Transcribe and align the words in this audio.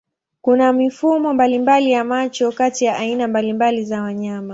Kuna 0.41 0.73
mifumo 0.73 1.33
mbalimbali 1.33 1.91
ya 1.91 2.03
macho 2.03 2.51
kati 2.51 2.85
ya 2.85 2.97
aina 2.97 3.27
mbalimbali 3.27 3.83
za 3.85 4.01
wanyama. 4.01 4.49